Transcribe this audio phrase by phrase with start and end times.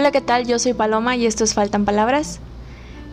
[0.00, 0.46] Hola, ¿qué tal?
[0.46, 2.40] Yo soy Paloma y esto es Faltan Palabras.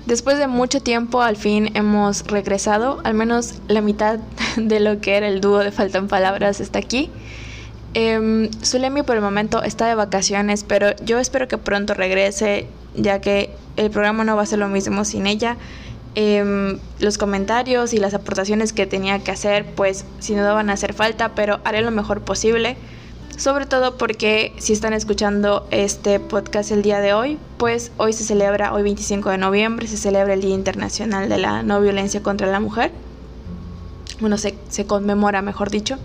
[0.05, 4.19] Después de mucho tiempo, al fin hemos regresado, al menos la mitad
[4.55, 7.11] de lo que era el dúo de Faltan Palabras está aquí.
[7.93, 13.19] Eh, Zulemi por el momento está de vacaciones, pero yo espero que pronto regrese, ya
[13.19, 15.57] que el programa no va a ser lo mismo sin ella.
[16.15, 20.73] Em, los comentarios y las aportaciones que tenía que hacer, pues sin duda van a
[20.73, 22.77] hacer falta, pero haré lo mejor posible.
[23.37, 28.23] Sobre todo porque si están escuchando este podcast el día de hoy, pues hoy se
[28.23, 32.47] celebra, hoy 25 de noviembre, se celebra el Día Internacional de la No Violencia contra
[32.47, 32.91] la Mujer.
[34.19, 35.99] Bueno, se, se conmemora, mejor dicho.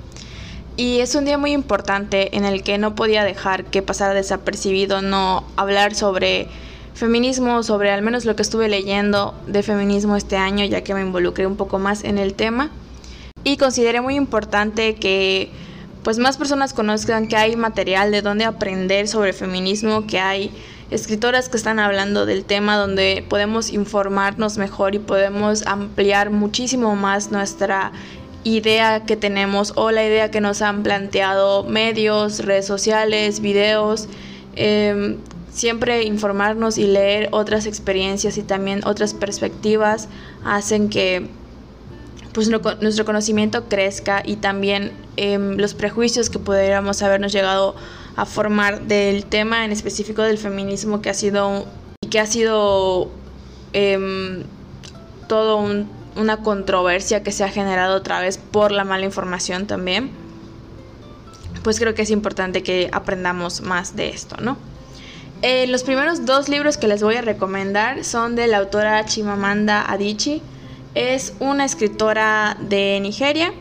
[0.77, 5.01] Y es un día muy importante en el que no podía dejar que pasara desapercibido
[5.01, 6.49] no hablar sobre
[6.93, 11.01] feminismo, sobre al menos lo que estuve leyendo de feminismo este año, ya que me
[11.01, 12.71] involucré un poco más en el tema.
[13.43, 15.51] Y consideré muy importante que
[16.03, 20.51] pues más personas conozcan que hay material de donde aprender sobre feminismo, que hay
[20.91, 27.31] escritoras que están hablando del tema donde podemos informarnos mejor y podemos ampliar muchísimo más
[27.31, 27.93] nuestra
[28.45, 34.09] idea que tenemos o la idea que nos han planteado medios, redes sociales, videos.
[34.57, 35.17] Eh,
[35.53, 40.09] siempre informarnos y leer otras experiencias y también otras perspectivas
[40.45, 41.29] hacen que
[42.33, 47.75] pues nuestro conocimiento crezca y también eh, los prejuicios que pudiéramos habernos llegado
[48.17, 51.67] a formar del tema en específico del feminismo que ha sido
[52.11, 53.11] que ha sido
[53.73, 54.45] eh,
[55.29, 60.23] todo un, una controversia que se ha generado otra vez por la mala información también
[61.63, 64.57] pues creo que es importante que aprendamos más de esto, ¿no?
[65.43, 69.91] Eh, los primeros dos libros que les voy a recomendar son de la autora Chimamanda
[69.91, 70.41] Adichie.
[70.95, 73.53] Es una escritora de Nigeria,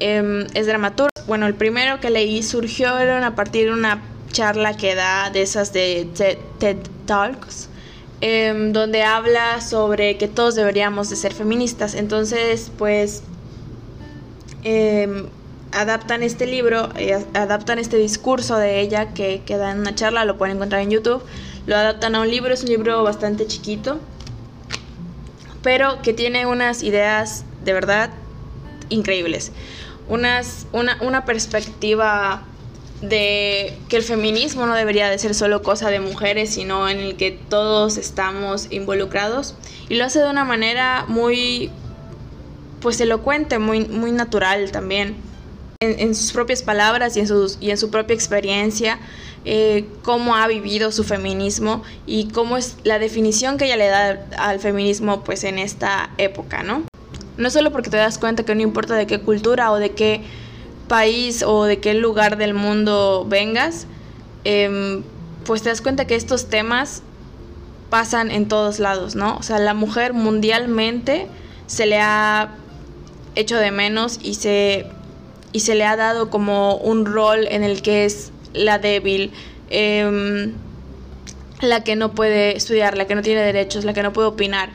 [0.00, 1.10] eh, es dramaturga.
[1.26, 5.74] Bueno, el primero que leí surgió a partir de una charla que da de esas
[5.74, 6.08] de
[6.58, 7.68] TED, Talks,
[8.22, 11.94] eh, donde habla sobre que todos deberíamos de ser feministas.
[11.94, 13.22] Entonces, pues
[14.64, 15.26] em,
[15.72, 20.38] adaptan este libro, eh, adaptan este discurso de ella que, queda en una charla, lo
[20.38, 21.22] pueden encontrar en YouTube,
[21.66, 24.00] lo adaptan a un libro, es un libro bastante chiquito,
[25.62, 28.10] pero que tiene unas ideas de verdad
[28.88, 29.52] increíbles,
[30.08, 32.44] unas, una, una perspectiva
[33.02, 37.16] de que el feminismo no debería de ser solo cosa de mujeres, sino en el
[37.16, 39.56] que todos estamos involucrados.
[39.88, 41.70] Y lo hace de una manera muy
[42.80, 45.16] pues elocuente, muy, muy natural también.
[45.80, 49.00] En, sus propias palabras y en, sus, y en su propia experiencia
[49.44, 54.26] eh, cómo ha vivido su feminismo y cómo es la definición que ella le da
[54.38, 56.84] al feminismo pues en esta época, ¿no?
[57.36, 60.22] No solo porque te das cuenta que no importa de qué cultura o de qué
[60.88, 63.86] país o de qué lugar del mundo vengas,
[64.44, 65.02] eh,
[65.44, 67.02] pues te das cuenta que estos temas
[67.90, 69.36] pasan en todos lados, ¿no?
[69.36, 71.26] O sea, la mujer mundialmente
[71.66, 72.54] se le ha
[73.34, 74.86] hecho de menos y se
[75.52, 79.32] y se le ha dado como un rol en el que es la débil,
[79.70, 80.52] eh,
[81.60, 84.70] la que no puede estudiar, la que no tiene derechos, la que no puede opinar.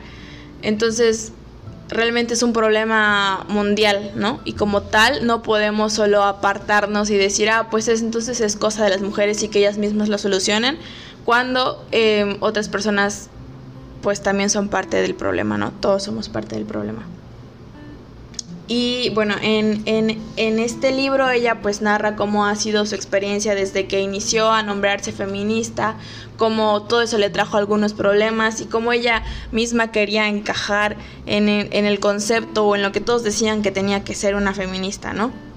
[0.62, 1.32] Entonces,
[1.88, 4.40] realmente es un problema mundial, ¿no?
[4.44, 8.84] Y como tal, no podemos solo apartarnos y decir, ah, pues es, entonces es cosa
[8.84, 10.78] de las mujeres y que ellas mismas lo solucionen,
[11.24, 13.28] cuando eh, otras personas,
[14.02, 15.72] pues también son parte del problema, ¿no?
[15.72, 17.06] Todos somos parte del problema.
[18.70, 23.54] Y bueno, en, en, en, este libro ella pues narra cómo ha sido su experiencia
[23.54, 25.96] desde que inició a nombrarse feminista,
[26.36, 31.86] cómo todo eso le trajo algunos problemas y cómo ella misma quería encajar en en
[31.86, 35.47] el concepto o en lo que todos decían que tenía que ser una feminista, ¿no?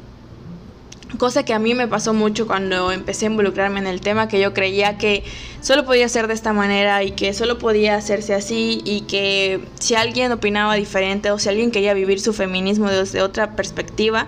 [1.17, 4.39] Cosa que a mí me pasó mucho cuando empecé a involucrarme en el tema, que
[4.39, 5.23] yo creía que
[5.59, 9.95] solo podía ser de esta manera y que solo podía hacerse así y que si
[9.95, 14.27] alguien opinaba diferente o si alguien quería vivir su feminismo desde otra perspectiva,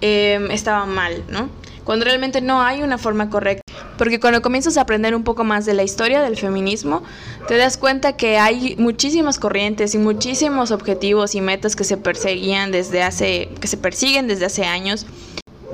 [0.00, 1.50] eh, estaba mal, ¿no?
[1.84, 3.62] Cuando realmente no hay una forma correcta.
[3.98, 7.02] Porque cuando comienzas a aprender un poco más de la historia del feminismo,
[7.46, 12.72] te das cuenta que hay muchísimas corrientes y muchísimos objetivos y metas que se perseguían
[12.72, 15.06] desde hace, que se persiguen desde hace años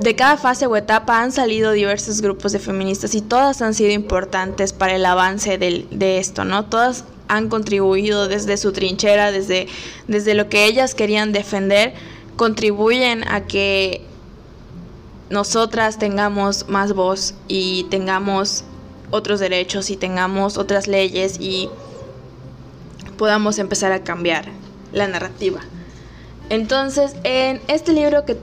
[0.01, 3.91] de cada fase o etapa han salido diversos grupos de feministas y todas han sido
[3.91, 6.65] importantes para el avance de esto, ¿no?
[6.65, 9.67] Todas han contribuido desde su trinchera, desde,
[10.07, 11.93] desde lo que ellas querían defender,
[12.35, 14.01] contribuyen a que
[15.29, 18.63] nosotras tengamos más voz y tengamos
[19.11, 21.69] otros derechos y tengamos otras leyes y
[23.17, 24.49] podamos empezar a cambiar
[24.91, 25.61] la narrativa.
[26.49, 28.35] Entonces, en este libro que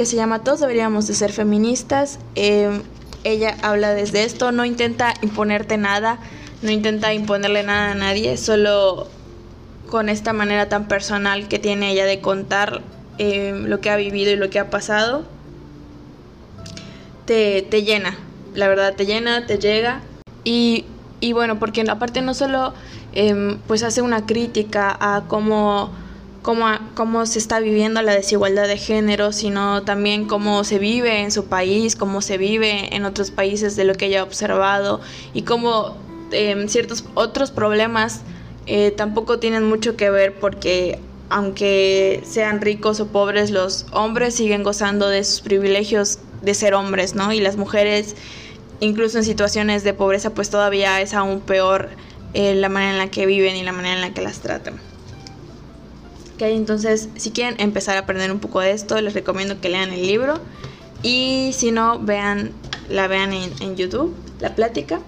[0.00, 2.20] que se llama Todos deberíamos de ser feministas.
[2.34, 2.80] Eh,
[3.22, 6.18] ella habla desde esto, no intenta imponerte nada,
[6.62, 9.08] no intenta imponerle nada a nadie, solo
[9.90, 12.80] con esta manera tan personal que tiene ella de contar
[13.18, 15.24] eh, lo que ha vivido y lo que ha pasado,
[17.26, 18.16] te, te llena,
[18.54, 20.00] la verdad te llena, te llega.
[20.44, 20.86] Y,
[21.20, 22.72] y bueno, porque aparte no solo
[23.12, 25.90] em, pues hace una crítica a cómo,
[26.42, 31.30] cómo, cómo se está viviendo la desigualdad de género, sino también cómo se vive en
[31.30, 35.00] su país, cómo se vive en otros países de lo que ella ha observado
[35.34, 35.96] y cómo
[36.32, 38.22] em, ciertos otros problemas
[38.66, 40.98] eh, tampoco tienen mucho que ver porque
[41.28, 47.14] aunque sean ricos o pobres, los hombres siguen gozando de sus privilegios de ser hombres,
[47.14, 47.32] ¿no?
[47.32, 48.16] Y las mujeres,
[48.80, 51.88] incluso en situaciones de pobreza, pues todavía es aún peor
[52.34, 54.89] eh, la manera en la que viven y la manera en la que las tratan.
[56.40, 59.90] Ok, entonces, si quieren empezar a aprender un poco de esto, les recomiendo que lean
[59.90, 60.40] el libro.
[61.02, 62.52] Y si no, vean,
[62.88, 65.00] la vean en, en YouTube, la plática.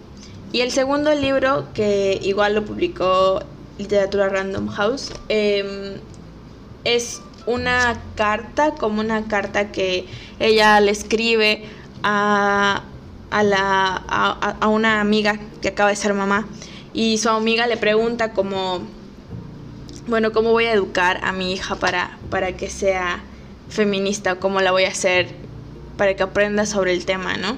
[0.52, 3.42] Y el segundo libro, que igual lo publicó
[3.78, 5.98] Literatura Random House, eh,
[6.84, 10.04] es una carta, como una carta que
[10.38, 11.64] ella le escribe
[12.02, 12.82] a,
[13.30, 16.46] a, la, a, a, una amiga que acaba de ser mamá.
[16.92, 18.82] Y su amiga le pregunta como,
[20.12, 23.24] bueno, ¿cómo voy a educar a mi hija para, para que sea
[23.70, 24.34] feminista?
[24.34, 25.28] ¿Cómo la voy a hacer
[25.96, 27.56] para que aprenda sobre el tema, no?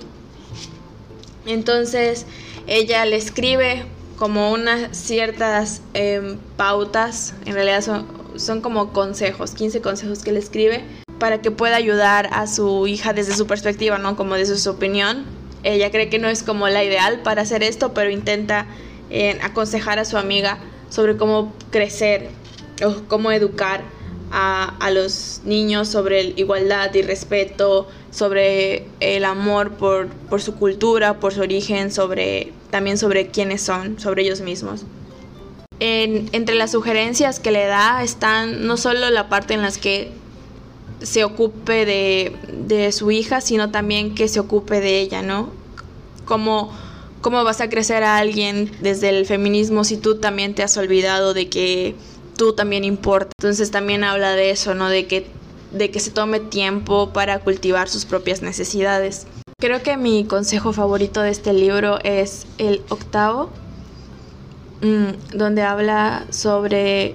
[1.47, 2.27] Entonces
[2.69, 3.87] ella le escribe
[4.17, 8.07] como unas ciertas eh, pautas, en realidad son,
[8.37, 10.85] son como consejos, 15 consejos que le escribe
[11.19, 14.15] para que pueda ayudar a su hija desde su perspectiva, ¿no?
[14.15, 15.25] Como desde su opinión.
[15.65, 18.67] Ella cree que no es como la ideal para hacer esto, pero intenta
[19.11, 22.31] eh, aconsejar a su amiga sobre cómo crecer
[22.83, 23.83] o cómo educar
[24.31, 31.21] a, a, los niños sobre igualdad y respeto, sobre el amor por, por su cultura,
[31.21, 34.85] por su origen, sobre, también sobre quiénes son, sobre ellos mismos.
[35.81, 40.11] En, entre las sugerencias que le da están no solo la parte en las que
[41.03, 42.37] se ocupe de,
[42.67, 45.51] de su hija, sino también que se ocupe de ella, ¿no?
[46.25, 46.73] Cómo,
[47.21, 51.35] cómo vas a crecer a alguien desde el feminismo si tú también te has olvidado
[51.35, 51.95] de que
[52.37, 53.33] tú también importas.
[53.39, 54.89] Entonces también habla de eso, ¿no?
[54.89, 55.27] De que,
[55.73, 59.27] de que se tome tiempo para cultivar sus propias necesidades.
[59.59, 63.51] Creo que mi consejo favorito de este libro es el octavo,
[64.85, 67.15] Mm, donde habla sobre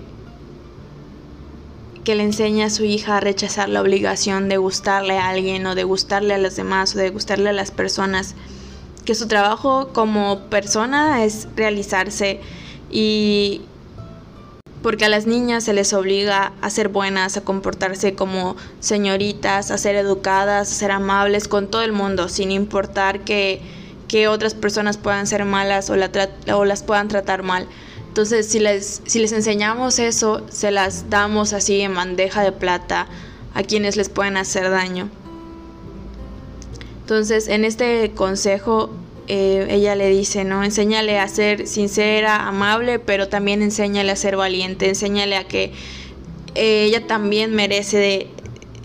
[2.04, 5.75] que le enseña a su hija a rechazar la obligación de gustarle a alguien o
[5.75, 8.33] de gustarle a los demás o de gustarle a las personas,
[9.06, 12.39] que su trabajo como persona es realizarse
[12.89, 13.62] y
[14.81, 19.78] porque a las niñas se les obliga a ser buenas, a comportarse como señoritas, a
[19.78, 23.62] ser educadas, a ser amables con todo el mundo, sin importar que
[24.10, 26.10] que otras personas puedan ser malas o, la
[26.54, 27.68] o las puedan tratar mal.
[28.10, 33.08] Entonces, si les, si les enseñamos eso, se las damos así en bandeja de plata
[33.54, 35.10] a quienes les pueden hacer daño.
[37.02, 38.90] Entonces, en este consejo,
[39.31, 40.64] eh, ella le dice, ¿no?
[40.64, 45.72] Enséñale a ser sincera, amable, pero también enséñale a ser valiente, enséñale a que
[46.56, 48.28] eh, ella también merece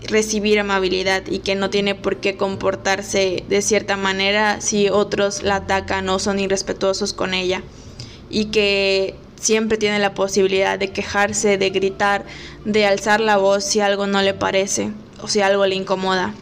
[0.07, 5.55] recibir amabilidad y que no tiene por qué comportarse de cierta manera si otros la
[5.55, 7.63] atacan o son irrespetuosos con ella
[8.29, 12.23] y que siempre tiene la posibilidad de quejarse, de gritar,
[12.65, 14.91] de alzar la voz si algo no le parece
[15.23, 16.35] o si algo le incomoda.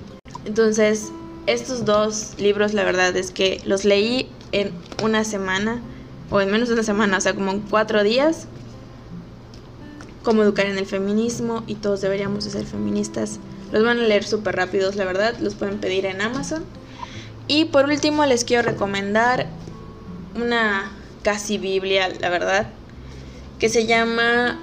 [0.45, 1.13] Entonces,
[1.47, 4.71] estos dos libros la verdad es que los leí en
[5.03, 5.81] una semana
[6.29, 8.47] o en menos de una semana, o sea, como en cuatro días.
[10.23, 13.39] Cómo educar en el feminismo y todos deberíamos de ser feministas.
[13.71, 15.35] Los van a leer súper rápidos, la verdad.
[15.39, 16.63] Los pueden pedir en Amazon.
[17.47, 19.47] Y por último les quiero recomendar
[20.35, 20.91] una
[21.23, 22.67] casi Biblia, la verdad,
[23.59, 24.59] que se llama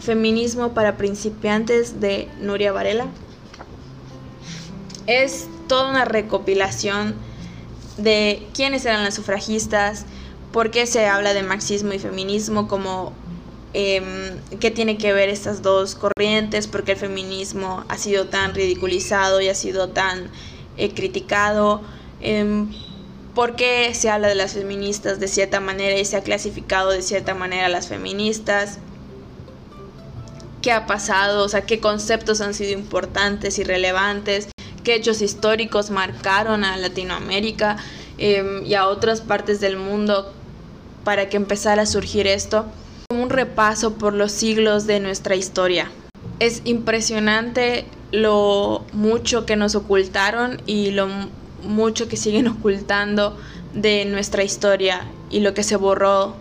[0.00, 3.06] Feminismo para principiantes de Nuria Varela.
[5.06, 7.14] Es toda una recopilación
[7.96, 10.04] de quiénes eran las sufragistas,
[10.52, 13.12] por qué se habla de marxismo y feminismo como
[13.72, 19.40] eh, qué tiene que ver estas dos corrientes, porque el feminismo ha sido tan ridiculizado
[19.40, 20.30] y ha sido tan
[20.76, 21.82] eh, criticado,
[22.20, 22.66] eh,
[23.34, 27.02] por qué se habla de las feministas de cierta manera y se ha clasificado de
[27.02, 28.78] cierta manera a las feministas,
[30.62, 34.48] qué ha pasado, o sea, qué conceptos han sido importantes y relevantes,
[34.84, 37.76] qué hechos históricos marcaron a Latinoamérica
[38.18, 40.32] em, y a otras partes del mundo
[41.02, 42.66] para que empezara a surgir esto
[43.10, 45.90] un repaso por los siglos de nuestra historia.
[46.40, 51.08] Es impresionante lo mucho que nos ocultaron y lo
[51.62, 53.36] mucho que siguen ocultando
[53.72, 56.34] de nuestra historia y lo que se borró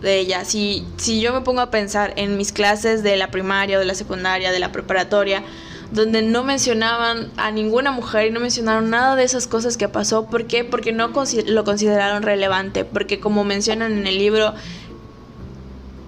[0.00, 0.44] de ella.
[0.44, 3.94] Si, si yo me pongo a pensar en mis clases de la primaria, de la
[3.94, 5.42] secundaria, de la preparatoria,
[5.90, 10.26] donde no mencionaban a ninguna mujer y no mencionaron nada de esas cosas que pasó.
[10.26, 10.64] ¿Por qué?
[10.64, 11.08] Porque no
[11.46, 14.54] lo consideraron relevante, porque como mencionan en el libro,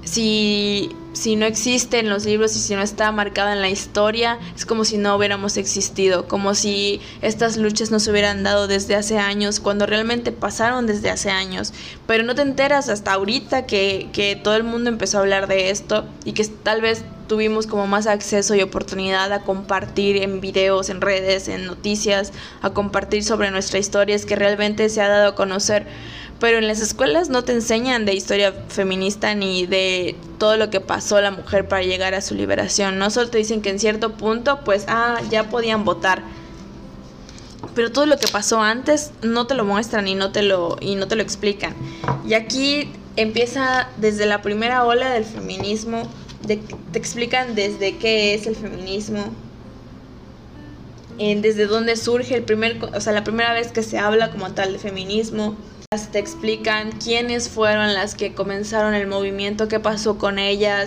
[0.04, 4.38] si, si no existe en los libros y si no está marcada en la historia,
[4.56, 8.96] es como si no hubiéramos existido, como si estas luchas no se hubieran dado desde
[8.96, 11.72] hace años, cuando realmente pasaron desde hace años.
[12.06, 15.70] Pero no te enteras hasta ahorita que, que todo el mundo empezó a hablar de
[15.70, 20.88] esto y que tal vez tuvimos como más acceso y oportunidad a compartir en videos,
[20.88, 22.32] en redes, en noticias,
[22.62, 25.86] a compartir sobre nuestra historia, es que realmente se ha dado a conocer
[26.40, 30.80] pero en las escuelas no te enseñan de historia feminista ni de todo lo que
[30.80, 32.98] pasó la mujer para llegar a su liberación.
[32.98, 36.22] No solo te dicen que en cierto punto, pues, ah, ya podían votar.
[37.74, 40.94] Pero todo lo que pasó antes no te lo muestran y no te lo, y
[40.94, 41.74] no te lo explican.
[42.24, 46.08] Y aquí empieza desde la primera ola del feminismo,
[46.46, 49.24] te explican desde qué es el feminismo,
[51.18, 54.72] desde dónde surge el primer, o sea, la primera vez que se habla como tal
[54.72, 55.56] de feminismo,
[56.12, 60.86] te explican quiénes fueron las que comenzaron el movimiento, qué pasó con ellas,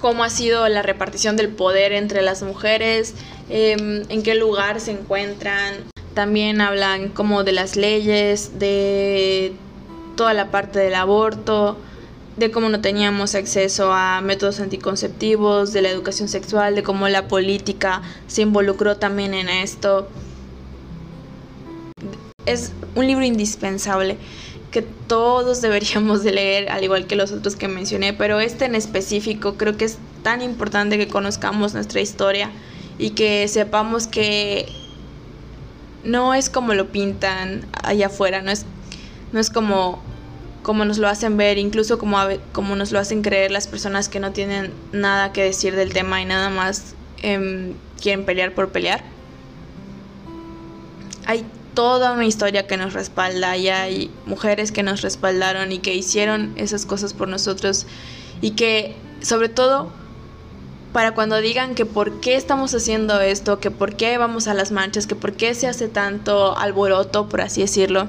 [0.00, 3.14] cómo ha sido la repartición del poder entre las mujeres,
[3.48, 5.74] em, en qué lugar se encuentran.
[6.14, 9.52] También hablan como de las leyes, de
[10.16, 11.76] toda la parte del aborto,
[12.36, 17.28] de cómo no teníamos acceso a métodos anticonceptivos, de la educación sexual, de cómo la
[17.28, 20.08] política se involucró también en esto.
[22.46, 24.16] Es un libro indispensable
[24.70, 28.74] que todos deberíamos de leer, al igual que los otros que mencioné, pero este en
[28.74, 32.50] específico creo que es tan importante que conozcamos nuestra historia
[32.98, 34.66] y que sepamos que
[36.04, 38.64] no es como lo pintan allá afuera, no es,
[39.32, 40.02] no es como,
[40.62, 42.18] como nos lo hacen ver, incluso como,
[42.52, 46.20] como nos lo hacen creer las personas que no tienen nada que decir del tema
[46.20, 49.02] y nada más em, quieren pelear por pelear.
[51.26, 55.94] Hay toda una historia que nos respalda y hay mujeres que nos respaldaron y que
[55.94, 57.86] hicieron esas cosas por nosotros
[58.40, 59.90] y que sobre todo
[60.92, 64.72] para cuando digan que por qué estamos haciendo esto, que por qué vamos a las
[64.72, 68.08] manchas, que por qué se hace tanto alboroto, por así decirlo,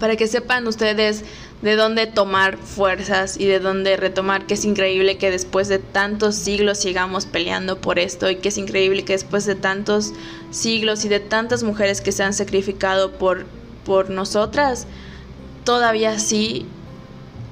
[0.00, 1.22] para que sepan ustedes
[1.62, 6.34] de dónde tomar fuerzas y de dónde retomar, que es increíble que después de tantos
[6.34, 10.12] siglos sigamos peleando por esto y que es increíble que después de tantos
[10.50, 13.44] siglos y de tantas mujeres que se han sacrificado por,
[13.84, 14.86] por nosotras,
[15.64, 16.66] todavía sí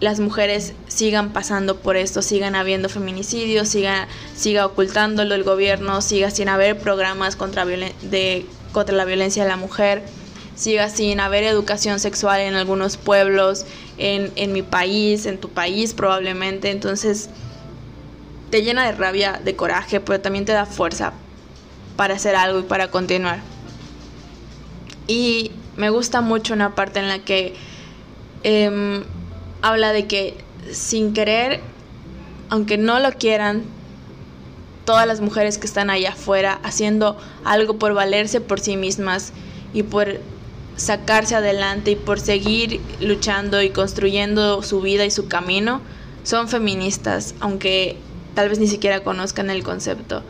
[0.01, 6.31] las mujeres sigan pasando por esto, sigan habiendo feminicidios, siga, siga ocultándolo el gobierno, siga
[6.31, 10.03] sin haber programas contra, de, contra la violencia de la mujer
[10.59, 13.65] siga sin haber educación sexual en algunos pueblos,
[13.97, 16.71] en, en mi país, en tu país probablemente.
[16.71, 17.31] Entonces
[18.51, 21.13] te llena de rabia, de coraje, pero también te da fuerza
[21.97, 23.41] para hacer algo y para continuar.
[25.07, 27.55] Y me gusta mucho una parte en la que
[28.43, 29.05] em,
[29.63, 30.37] habla de que
[30.73, 31.61] sin querer,
[32.51, 33.63] aunque no lo quieran,
[34.85, 39.33] todas las mujeres que están allá afuera haciendo algo por valerse por sí mismas
[39.73, 40.19] y por
[40.79, 45.83] sacarse adelante y por seguir luchando y construyendo su vida y su camino,
[46.23, 47.97] son feministas, aunque
[48.35, 50.23] tal vez ni siquiera conozcan el concepto.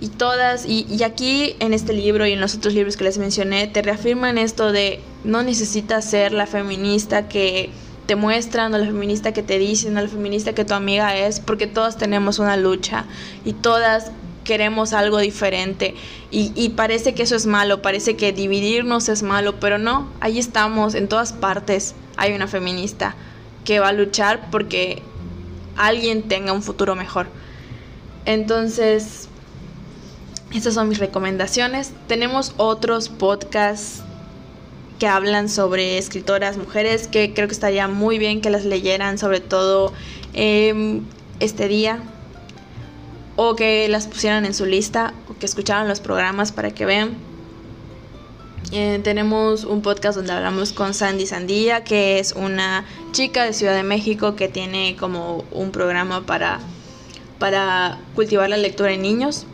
[0.00, 3.68] Y todas, y, aquí en este libro y en los otros libros que les mencioné,
[3.68, 7.70] te reafirman esto de no necesitas ser la feminista que
[8.06, 11.38] te muestran o la feminista que te dicen o la feminista que tu amiga es,
[11.38, 13.04] porque todas tenemos una lucha
[13.44, 14.10] y todas
[14.44, 15.94] queremos algo diferente
[16.30, 20.94] y, parece que eso es malo, parece que dividirnos es malo, pero no, ahí estamos,
[20.94, 23.14] en todas partes hay una feminista
[23.64, 25.02] que va a luchar porque
[25.76, 27.26] alguien tenga un futuro mejor.
[28.24, 29.28] Entonces,
[30.54, 31.92] estas son mis recomendaciones.
[32.06, 34.02] Tenemos otros podcasts
[34.98, 39.40] que hablan sobre escritoras mujeres que creo que estaría muy bien que las leyeran, sobre
[39.40, 39.92] todo
[40.32, 41.02] em,
[41.40, 42.00] este día,
[43.36, 47.16] o que las pusieran en su lista o que escucharan los programas para que vean.
[48.70, 53.74] Eh, tenemos un podcast donde hablamos con Sandy Sandía, que es una chica de Ciudad
[53.74, 56.60] de México que tiene como un programa para,
[57.38, 59.46] para cultivar la lectura en niños.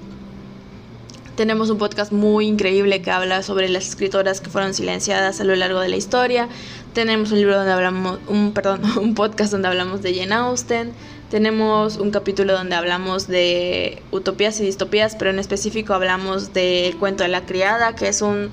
[1.34, 5.54] Tenemos un podcast muy increíble que habla sobre las escritoras que fueron silenciadas a lo
[5.54, 6.48] largo de la historia.
[6.94, 10.92] Tenemos un libro donde hablamos, un perdón, un podcast donde hablamos de Jane Austen.
[11.30, 17.22] Tenemos un capítulo donde hablamos de utopías y distopías, pero en específico hablamos del cuento
[17.22, 18.50] de la criada, que es un,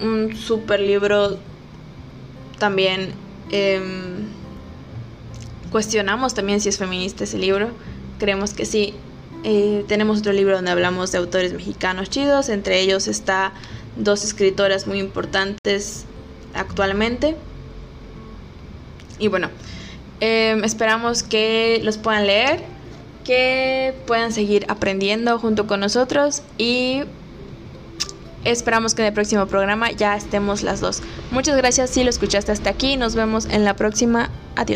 [0.00, 1.38] un super libro
[2.58, 4.26] también Em,
[5.70, 7.70] cuestionamos también si es feminista ese libro.
[8.18, 8.94] Creemos que sí.
[9.44, 12.48] Eh, tenemos otro libro donde hablamos de autores mexicanos chidos.
[12.48, 13.52] Entre ellos está
[13.96, 16.04] dos escritoras muy importantes
[16.54, 17.36] actualmente.
[19.18, 19.50] Y bueno,
[20.24, 22.62] em, esperamos que los puedan leer,
[23.24, 27.02] que puedan seguir aprendiendo junto con nosotros y
[28.44, 31.02] esperamos que en el próximo programa ya estemos las dos.
[31.30, 32.96] Muchas gracias si lo escuchaste hasta aquí.
[32.96, 34.30] Nos vemos en la próxima.
[34.56, 34.72] Adiós.